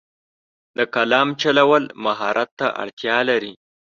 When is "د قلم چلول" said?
0.77-1.83